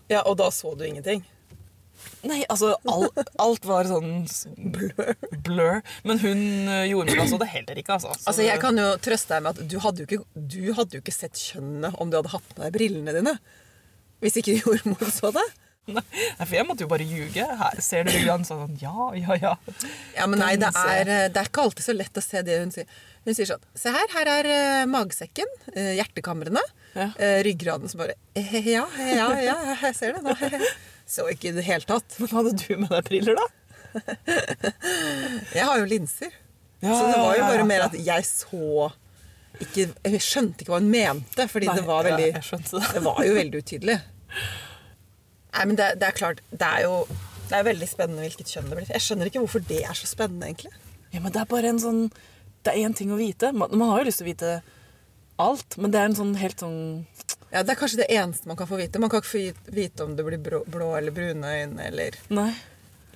Ja, 0.09 0.23
Og 0.23 0.38
da 0.38 0.52
så 0.55 0.76
du 0.78 0.87
ingenting? 0.87 1.26
Nei, 2.26 2.40
altså 2.50 2.72
all, 2.90 3.04
alt 3.38 3.66
var 3.68 3.87
sånn 3.87 4.25
blur. 4.75 5.12
blur. 5.46 5.78
Men 6.08 6.18
hun 6.25 6.40
gjorde 6.66 7.14
jordmora 7.14 7.28
så 7.30 7.38
det 7.44 7.50
heller 7.52 7.78
ikke, 7.78 7.94
altså. 7.98 8.10
Altså, 8.26 8.42
Jeg 8.42 8.58
kan 8.64 8.80
jo 8.80 8.88
trøste 9.04 9.37
deg 9.37 9.44
med 9.46 9.54
at 9.54 9.70
du 9.70 9.78
hadde 9.84 10.02
jo 10.02 10.08
ikke, 10.08 10.25
du 10.34 10.60
hadde 10.75 10.98
jo 10.98 11.04
ikke 11.04 11.14
sett 11.14 11.38
kjønnet 11.38 11.94
om 12.02 12.10
du 12.10 12.18
hadde 12.18 12.32
hatt 12.34 12.50
med 12.56 12.64
deg 12.66 12.75
brillene 12.80 13.14
dine. 13.20 13.37
Hvis 14.25 14.40
ikke 14.40 14.56
jordmor 14.64 15.10
så 15.14 15.30
det. 15.37 15.46
Nei, 15.88 16.02
for 16.44 16.52
jeg 16.52 16.66
måtte 16.68 16.84
jo 16.84 16.90
bare 16.90 17.06
ljuge. 17.08 17.44
Her, 17.62 17.78
ser 17.80 18.04
du 18.04 18.10
ryggraden 18.12 18.42
sånn 18.44 18.75
Ja, 18.82 19.06
ja, 19.16 19.38
ja. 19.40 19.52
Ja, 20.18 20.26
men 20.28 20.42
nei, 20.42 20.50
det 20.60 20.68
er, 20.76 21.08
det 21.32 21.40
er 21.40 21.48
ikke 21.48 21.62
alltid 21.64 21.87
så 21.87 21.94
lett 21.96 22.18
å 22.20 22.25
se 22.25 22.42
det 22.44 22.58
hun 22.60 22.75
sier. 22.75 22.90
Hun 23.25 23.37
sier 23.38 23.48
sånn 23.48 23.64
Se 23.78 23.94
her, 23.94 24.04
her 24.12 24.28
er 24.34 24.48
eh, 24.52 24.82
magesekken, 24.90 25.48
eh, 25.72 25.94
hjertekamrene, 25.96 26.60
Ja. 26.92 27.08
eh, 27.16 27.38
ryggraden 27.46 27.88
som 27.88 28.02
bare 28.02 28.18
eh, 28.37 28.52
Ja, 28.75 28.84
ja, 29.00 29.30
ja, 29.40 29.56
jeg 29.87 29.96
ser 29.96 30.18
det 30.18 30.26
nå. 30.28 30.37
Så 31.08 31.24
ikke 31.32 31.50
i 31.50 31.56
det 31.56 31.64
hele 31.66 31.86
tatt. 31.88 32.18
Men 32.20 32.32
hadde 32.36 32.54
du 32.60 32.68
med 32.82 32.92
deg 32.92 33.06
briller, 33.08 33.38
da? 33.38 33.46
Jeg 35.56 35.64
har 35.64 35.78
jo 35.80 35.86
linser. 35.88 36.34
Ja, 36.84 36.92
så 36.92 37.06
det 37.08 37.18
var 37.18 37.38
jo 37.38 37.46
bare 37.48 37.64
mer 37.66 37.86
at 37.88 37.94
jeg 37.98 38.26
så 38.28 38.90
ikke, 39.58 39.88
Jeg 40.04 40.20
skjønte 40.22 40.62
ikke 40.62 40.70
hva 40.70 40.78
hun 40.78 40.90
mente, 40.92 41.48
fordi 41.50 41.66
Nei, 41.66 41.78
det 41.80 41.86
var 41.88 42.06
veldig 42.06 42.28
det. 42.36 42.82
Det 42.92 43.02
var 43.02 43.22
jo 43.26 43.32
veldig 43.34 43.62
utydelig. 43.64 43.96
Nei, 45.56 45.64
men 45.64 45.74
det, 45.80 45.88
det 45.98 46.06
er 46.06 46.14
klart 46.14 46.44
Det 46.52 46.68
er 46.68 46.84
jo 46.84 47.00
det 47.48 47.56
er 47.56 47.64
veldig 47.64 47.86
spennende 47.88 48.24
hvilket 48.26 48.50
kjønn 48.52 48.66
det 48.68 48.76
blir. 48.76 48.88
Jeg 48.92 49.00
skjønner 49.00 49.30
ikke 49.30 49.40
hvorfor 49.40 49.62
det 49.64 49.78
er 49.80 49.96
så 49.96 50.04
spennende, 50.04 50.50
egentlig. 50.50 50.72
Ja, 51.14 51.22
men 51.24 51.32
det 51.32 51.40
er 51.40 51.48
bare 51.48 51.70
en 51.72 51.80
sånn 51.80 52.02
Det 52.60 52.74
er 52.74 52.82
én 52.84 52.96
ting 52.96 53.08
å 53.14 53.16
vite. 53.16 53.54
Man, 53.56 53.72
man 53.72 53.88
har 53.88 54.02
jo 54.02 54.08
lyst 54.10 54.20
til 54.20 54.26
å 54.26 54.28
vite 54.28 54.50
alt, 55.40 55.78
men 55.80 55.94
det 55.94 56.00
er 56.00 56.10
en 56.10 56.18
sånn 56.18 56.34
helt 56.36 56.60
sånn 56.60 56.80
Ja, 57.52 57.62
Det 57.62 57.71
er 57.75 57.81
kanskje 57.81 58.02
det 58.05 58.11
eneste 58.12 58.47
man 58.47 58.57
kan 58.57 58.67
få 58.69 58.76
vite. 58.76 58.99
Man 59.00 59.11
kan 59.11 59.21
ikke 59.23 59.35
få 59.35 59.73
vite- 59.73 60.05
om 60.05 60.17
det 60.17 60.25
blir 60.26 60.38
blå, 60.43 60.64
blå 60.69 60.97
eller 60.99 61.11
brune 61.11 61.43
øyne, 61.45 61.81
eller 61.87 62.11
Nei. 62.28 62.50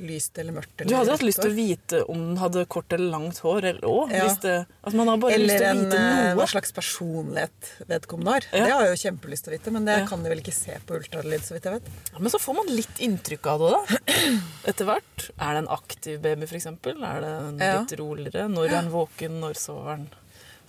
lyst 0.01 0.39
eller 0.41 0.53
mørkt. 0.57 0.87
Du 0.89 0.95
hadde 0.97 1.12
hatt 1.12 1.23
lyst 1.23 1.43
til 1.43 1.51
å 1.53 1.55
vite 1.55 2.01
om 2.09 2.17
den 2.31 2.37
hadde 2.41 2.65
kort 2.67 2.91
eller 2.97 3.11
langt 3.12 3.39
hår. 3.45 3.59
Eller, 3.62 3.81
å, 3.87 4.11
Ja. 4.11 4.25
det, 4.35 4.67
altså 4.83 5.31
Eller 5.31 5.62
en, 5.62 5.93
eh, 5.93 6.35
hva 6.35 6.47
slags 6.49 6.73
personlighet 6.73 7.87
vedkommende 7.87 8.33
har. 8.33 8.41
Ja. 8.53 8.65
Det 8.65 8.73
har 8.73 8.85
jeg 8.87 8.97
jo 8.97 9.11
kjempelyst 9.11 9.45
til 9.45 9.53
å 9.53 9.59
vite, 9.59 9.71
men 9.71 9.85
det 9.85 9.99
Ja. 9.99 10.07
kan 10.07 10.23
de 10.23 10.29
vel 10.31 10.41
ikke 10.41 10.53
se 10.53 10.79
på 10.87 10.97
ultralyd, 10.99 11.41
så 11.45 11.53
vidt 11.53 11.65
jeg 11.65 11.73
vet. 11.75 12.19
Men 12.19 12.31
så 12.31 12.41
får 12.41 12.55
man 12.57 12.67
litt 12.75 12.99
inntrykk 12.99 13.47
av 13.47 13.61
det, 13.61 13.71
da. 13.71 14.15
Etter 14.73 14.85
hvert. 14.87 15.31
Er 15.39 15.53
det 15.55 15.59
en 15.69 15.69
aktiv 15.69 16.21
baby, 16.23 16.43
f.eks.? 16.47 16.67
Er 16.67 17.21
det 17.21 17.31
en 17.31 17.59
litt 17.59 17.99
roligere? 18.01 18.49
Når 18.49 18.65
er 18.65 18.71
den 18.83 18.91
våken? 18.91 19.41
Når 19.41 19.55
sover 19.57 19.97
den? 19.99 20.09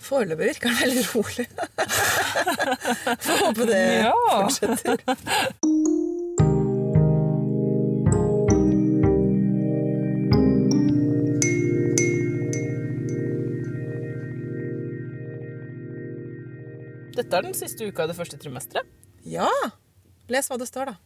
Foreløpig 0.04 0.50
virker 0.52 0.68
den 0.68 0.80
veldig 0.82 1.04
rolig. 1.14 1.46
Får 3.24 3.44
håpe 3.46 3.68
det 3.70 3.82
Ja. 4.04 4.12
fortsetter. 4.30 4.96
Dette 17.14 17.38
er 17.38 17.46
den 17.46 17.54
siste 17.56 17.86
uka 17.86 18.04
i 18.06 18.10
det 18.10 18.16
første 18.18 18.38
trimesteret. 18.42 18.88
Ja! 19.28 19.48
Les 20.32 20.48
hva 20.50 20.56
det 20.58 20.66
står, 20.68 20.90
da. 20.90 20.96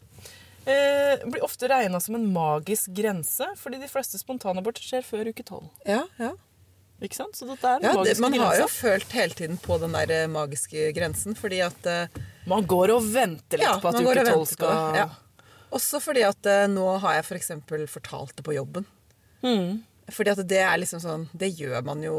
Eh, 0.68 1.24
blir 1.28 1.44
ofte 1.44 1.68
regna 1.70 2.00
som 2.02 2.16
en 2.18 2.26
magisk 2.32 2.92
grense, 2.96 3.46
fordi 3.60 3.80
de 3.82 3.88
fleste 3.90 4.20
spontanaborter 4.20 4.84
skjer 4.84 5.04
før 5.06 5.30
uke 5.32 5.44
tolv. 5.46 5.68
Ja, 5.88 6.02
ja. 6.20 6.32
Ikke 7.04 7.14
sant? 7.14 7.36
Så 7.38 7.46
dette 7.46 7.62
er 7.62 7.78
den 7.78 7.86
ja 7.86 7.94
det, 7.94 8.00
magisk 8.02 8.24
man 8.24 8.36
har 8.42 8.58
jo 8.58 8.66
følt 8.72 9.12
hele 9.14 9.36
tiden 9.38 9.58
på 9.62 9.78
den 9.78 9.94
der 9.94 10.12
eh, 10.14 10.30
magiske 10.30 10.90
grensen, 10.96 11.36
fordi 11.38 11.60
at 11.62 11.86
uh, 11.86 12.22
Man 12.50 12.66
går 12.66 12.94
og 12.96 13.06
venter 13.06 13.60
litt 13.60 13.68
Ja, 13.68 13.76
på 13.82 13.92
at 13.92 14.00
uke 14.02 14.24
tolv 14.26 14.48
skal 14.50 14.98
ja. 14.98 15.06
Også 15.74 16.00
fordi 16.02 16.24
at 16.26 16.48
uh, 16.50 16.64
nå 16.72 16.88
har 17.04 17.20
jeg 17.20 17.28
f.eks. 17.28 17.52
For 17.68 17.86
fortalt 17.92 18.34
det 18.38 18.46
på 18.46 18.56
jobben. 18.56 18.88
Mm. 19.44 19.84
Fordi 20.10 20.32
at 20.32 20.40
det 20.48 20.60
er 20.64 20.78
liksom 20.80 21.02
sånn 21.02 21.26
Det 21.36 21.50
gjør 21.52 21.84
man 21.86 22.00
jo 22.02 22.16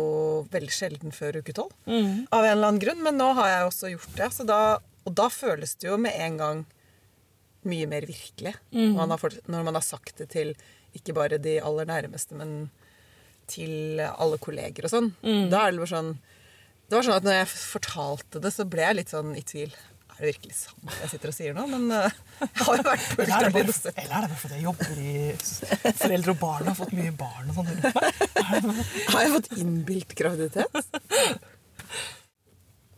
veldig 0.54 0.74
sjelden 0.74 1.16
før 1.16 1.42
uke 1.42 1.56
tolv. 1.58 1.74
Mm. 1.90 2.30
Av 2.30 2.46
en 2.46 2.52
eller 2.54 2.68
annen 2.70 2.84
grunn. 2.84 3.02
Men 3.04 3.18
nå 3.20 3.32
har 3.40 3.50
jeg 3.52 3.70
også 3.72 3.94
gjort 3.96 4.20
det. 4.22 4.30
Så 4.38 4.46
da, 4.48 4.60
og 4.80 5.16
da 5.18 5.30
føles 5.34 5.76
det 5.82 5.90
jo 5.90 5.98
med 6.00 6.16
en 6.16 6.38
gang 6.40 6.68
mye 7.68 7.88
mer 7.92 8.06
virkelig. 8.08 8.54
Mm. 8.72 8.94
Man 8.96 9.12
har 9.12 9.40
når 9.50 9.66
man 9.68 9.76
har 9.76 9.84
sagt 9.84 10.22
det 10.22 10.30
til 10.32 10.54
ikke 10.96 11.14
bare 11.18 11.42
de 11.42 11.58
aller 11.62 11.90
nærmeste, 11.90 12.38
men 12.38 12.70
til 13.52 14.02
alle 14.10 14.40
kolleger 14.42 14.88
og 14.88 14.94
sånn. 14.94 15.14
Mm. 15.24 15.48
Da 15.52 15.66
er 15.66 15.74
det 15.74 15.84
bare 15.84 15.94
sånn 15.94 16.12
Det 16.90 16.98
var 16.98 17.06
sånn 17.06 17.20
at 17.20 17.28
når 17.28 17.40
jeg 17.40 17.50
fortalte 17.54 18.44
det, 18.44 18.52
så 18.56 18.66
ble 18.70 18.86
jeg 18.86 18.98
litt 18.98 19.14
sånn 19.14 19.36
i 19.38 19.46
tvil. 19.46 19.74
Er 20.10 20.24
det 20.24 20.32
virkelig 20.34 20.56
sant 20.58 20.96
jeg 21.00 21.12
sitter 21.14 21.32
og 21.32 21.36
sier 21.38 21.54
nå? 21.56 21.66
Men 21.72 21.86
uh, 21.94 22.18
jeg 22.42 22.64
har 22.68 22.80
jo 22.80 22.88
vært 22.88 23.06
på 23.14 23.26
ultralyd 23.26 23.70
og 23.72 23.92
eller 23.94 24.16
er 24.18 24.26
det 24.26 24.32
bare 24.34 24.42
fordi 24.42 24.58
jeg 24.58 24.66
jobber 24.66 25.04
i 25.04 25.94
Foreldre 26.02 26.34
og 26.34 26.42
barn 26.42 26.72
har 26.72 26.80
fått 26.80 26.98
mye 26.98 27.14
barn 27.22 27.54
og 27.54 27.60
sånn? 27.60 27.70
Har 29.14 29.24
jeg 29.24 29.36
fått 29.38 29.54
innbilt 29.62 30.18
graviditet? 30.20 30.82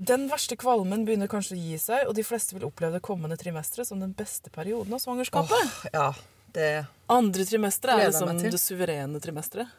Den 0.01 0.25
verste 0.31 0.57
kvalmen 0.57 1.03
begynner 1.05 1.29
kanskje 1.29 1.53
å 1.53 1.61
gi 1.61 1.75
seg, 1.77 2.07
og 2.09 2.15
de 2.17 2.23
fleste 2.25 2.55
vil 2.55 2.65
oppleve 2.65 2.97
det 2.97 3.05
kommende 3.05 3.37
trimesteret 3.37 3.85
som 3.85 4.01
den 4.01 4.15
beste 4.17 4.49
perioden 4.49 4.95
av 4.97 5.01
svangerskapet. 5.03 5.53
Oh, 5.53 5.83
ja, 5.93 6.07
det 6.55 6.69
Andre 7.11 7.45
trimester 7.45 7.93
er 7.93 8.07
liksom 8.07 8.31
det 8.41 8.57
suverene 8.57 9.21
trimesteret. 9.21 9.69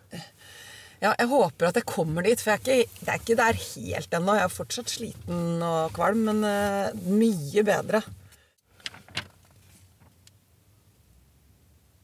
Ja, 1.03 1.17
jeg 1.19 1.33
håper 1.33 1.67
at 1.67 1.79
jeg 1.81 1.87
kommer 1.91 2.23
dit, 2.23 2.39
for 2.39 2.53
jeg 2.53 2.61
er 2.63 2.83
ikke, 2.85 2.99
det 3.03 3.11
er 3.11 3.23
ikke 3.23 3.37
der 3.41 3.57
helt 3.59 4.13
ennå. 4.15 4.35
Jeg 4.39 4.47
er 4.47 4.53
fortsatt 4.55 4.93
sliten 4.93 5.65
og 5.67 5.97
kvalm, 5.97 6.29
men 6.29 6.45
uh, 6.47 7.09
mye 7.11 7.65
bedre. 7.67 8.05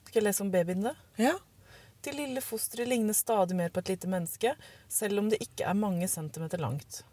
Skal 0.09 0.19
jeg 0.19 0.27
lese 0.27 0.43
om 0.43 0.51
babyen, 0.51 0.89
da? 0.89 0.97
Ja. 1.21 1.37
Det 2.03 2.17
lille 2.17 2.43
fosteret 2.43 2.91
ligner 2.91 3.15
stadig 3.15 3.55
mer 3.59 3.71
på 3.71 3.85
et 3.85 3.95
lite 3.95 4.11
menneske, 4.11 4.57
selv 4.91 5.23
om 5.23 5.31
det 5.31 5.39
ikke 5.47 5.71
er 5.71 5.79
mange 5.79 6.11
centimeter 6.11 6.59
langt. 6.59 7.05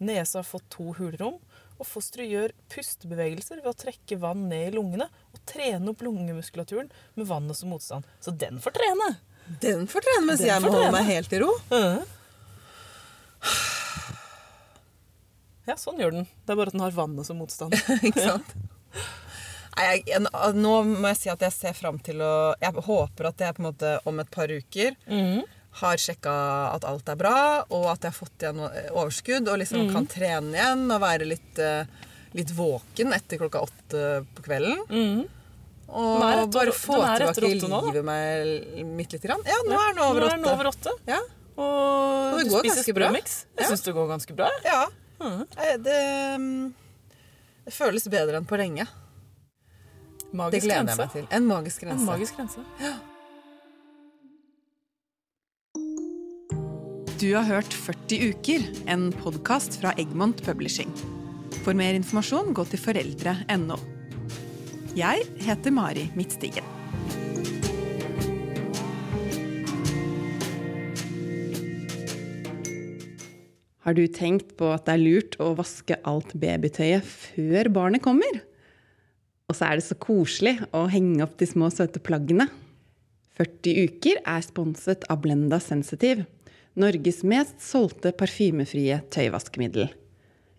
Nesa 0.00 0.40
har 0.40 0.48
fått 0.48 0.70
to 0.72 0.94
hulrom, 0.96 1.36
og 1.76 1.84
fosteret 1.84 2.32
gjør 2.32 2.56
pustebevegelser 2.72 3.60
ved 3.60 3.74
å 3.74 3.76
trekke 3.76 4.22
vann 4.24 4.48
ned 4.48 4.70
i 4.70 4.76
lungene 4.78 5.10
og 5.34 5.40
trene 5.48 5.92
opp 5.92 6.00
lungemuskulaturen 6.04 6.88
med 7.20 7.28
vannet 7.28 7.60
som 7.60 7.76
motstand. 7.76 8.08
Så 8.24 8.32
den 8.32 8.56
får 8.64 8.80
trene! 8.80 9.16
Den 9.62 9.86
får 9.90 10.02
trene 10.06 10.26
mens 10.26 10.40
Den 10.42 10.48
jeg 10.50 10.62
må 10.64 10.72
holde 10.74 10.92
meg 10.96 11.04
helt 11.10 11.32
i 11.32 11.40
ro. 11.42 11.50
Ja, 15.66 15.74
sånn 15.80 15.98
gjør 15.98 16.12
den. 16.20 16.26
Det 16.46 16.52
er 16.54 16.58
bare 16.60 16.70
at 16.70 16.76
den 16.76 16.84
har 16.84 16.94
vannet 16.94 17.26
som 17.26 17.40
motstand. 17.42 17.74
ikke 18.06 18.22
sant? 18.22 18.52
Nei, 19.76 19.86
jeg, 20.08 20.22
nå 20.56 20.72
må 20.88 21.10
jeg 21.10 21.18
si 21.20 21.28
at 21.32 21.42
jeg 21.44 21.52
ser 21.52 21.74
fram 21.76 21.98
til 22.00 22.22
å 22.24 22.54
Jeg 22.62 22.72
håper 22.86 23.26
at 23.28 23.42
jeg 23.44 23.56
på 23.58 23.60
en 23.60 23.66
måte 23.68 23.90
om 24.08 24.22
et 24.22 24.30
par 24.32 24.48
uker 24.48 24.94
Mhm. 25.10 25.42
har 25.82 25.98
sjekka 26.00 26.32
at 26.72 26.86
alt 26.88 27.08
er 27.12 27.18
bra, 27.20 27.34
og 27.68 27.82
at 27.92 28.06
jeg 28.06 28.08
har 28.14 28.16
fått 28.16 28.40
igjen 28.46 28.62
overskudd 28.96 29.50
og 29.52 29.58
liksom 29.60 29.90
kan 29.92 30.06
trene 30.08 30.54
igjen 30.56 30.86
og 30.94 31.02
være 31.02 31.26
litt, 31.28 31.58
eh, 31.60 31.84
litt 32.32 32.48
våken 32.56 33.12
etter 33.12 33.36
klokka 33.42 33.60
åtte 33.66 34.04
på 34.38 34.46
kvelden. 34.46 34.80
Mhm. 34.88 35.26
Og 35.88 36.22
er 36.22 36.42
etter- 36.42 36.52
bare 36.52 36.72
få 36.74 36.96
tilbake 36.98 37.40
livet 37.40 38.04
meg 38.04 38.86
mitt 38.96 39.12
litt. 39.12 39.22
grann. 39.22 39.40
Ja, 39.46 39.54
nå 39.66 39.72
er 39.78 39.92
den 39.94 40.02
over 40.02 40.20
Nå 40.20 40.26
er 40.26 40.30
den 40.36 40.44
åtte. 40.44 40.52
over 40.52 40.64
åtte. 40.72 40.90
Ja. 41.06 41.20
Og, 41.56 42.34
Og 42.34 42.38
du 42.40 42.50
spiser 42.50 42.82
ganske 42.82 42.92
sprømix. 42.94 43.44
Jeg 43.56 43.64
Ja. 43.64 43.70
syns 43.70 43.82
det 43.84 43.94
går 43.94 44.08
ganske 44.08 44.36
bra. 44.36 44.50
ja. 44.64 44.86
Mhm. 45.20 45.46
Eh, 45.56 45.76
Det, 45.78 46.40
mm, 46.40 46.74
det 47.64 47.72
føles 47.72 48.08
bedre 48.10 48.36
enn 48.36 48.44
på 48.46 48.56
lenge. 48.58 48.86
Det 50.32 50.36
gleder 50.36 50.60
gleder 50.60 50.86
jeg 50.88 50.96
meg 50.98 51.12
til. 51.12 51.26
En 51.30 51.46
magisk 51.46 51.82
En 51.82 51.88
grense. 51.88 52.04
magisk 52.06 52.36
grense. 52.36 52.58
Du 57.18 57.32
har 57.34 57.44
hørt 57.44 57.72
40 57.72 58.28
uker, 58.34 58.60
en 58.86 59.10
podkast 59.12 59.80
fra 59.80 59.94
Egmont 59.96 60.42
Publishing. 60.44 60.92
For 61.64 61.72
mer 61.72 61.94
informasjon, 61.94 62.52
gå 62.52 62.66
til 62.68 62.78
foreldre.no. 62.78 63.76
Jeg 64.96 65.26
heter 65.44 65.74
Mari 65.76 66.06
Midtstigen. 66.16 66.64
Har 73.84 73.92
du 73.92 74.06
tenkt 74.08 74.54
på 74.56 74.70
at 74.72 74.86
det 74.86 74.94
er 74.94 75.02
lurt 75.02 75.36
å 75.36 75.50
vaske 75.58 75.98
alt 76.08 76.32
babytøyet 76.40 77.04
før 77.04 77.68
barnet 77.76 78.06
kommer? 78.08 78.40
Og 79.52 79.60
så 79.60 79.68
er 79.68 79.76
det 79.76 79.84
så 79.90 79.98
koselig 80.00 80.56
å 80.72 80.86
henge 80.88 81.20
opp 81.28 81.36
de 81.44 81.50
små, 81.52 81.68
søte 81.68 82.00
plaggene. 82.00 82.48
40 83.36 83.92
uker 83.92 84.24
er 84.24 84.48
sponset 84.48 85.04
av 85.12 85.20
Blenda 85.28 85.60
Sensitive, 85.60 86.24
Norges 86.72 87.20
mest 87.20 87.60
solgte 87.60 88.16
parfymefrie 88.16 89.02
tøyvaskemiddel. 89.12 89.92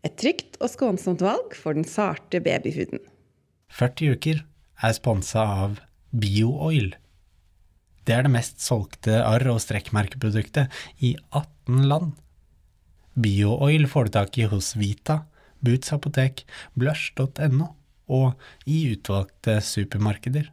Et 0.06 0.14
trygt 0.22 0.62
og 0.62 0.70
skånsomt 0.78 1.26
valg 1.26 1.58
for 1.58 1.74
den 1.74 1.90
sarte 1.90 2.38
babyhuden. 2.38 3.02
40 3.74 4.16
uker 4.18 4.44
er 4.84 4.96
sponsa 4.96 5.44
av 5.66 5.80
BioOil. 6.12 6.94
Det 8.08 8.16
er 8.16 8.24
det 8.24 8.32
mest 8.32 8.64
solgte 8.64 9.20
arr- 9.20 9.50
og 9.52 9.60
strekkmerkeproduktet 9.64 10.72
i 11.04 11.16
18 11.36 11.88
land. 11.92 12.14
BioOil 13.18 13.88
får 13.90 14.08
du 14.08 14.14
tak 14.20 14.38
i 14.38 14.48
hos 14.48 14.76
Vita, 14.80 15.26
Boots 15.60 15.92
apotek, 15.92 16.46
blush.no 16.78 17.74
og 18.08 18.38
i 18.70 18.86
utvalgte 18.94 19.58
supermarkeder. 19.66 20.52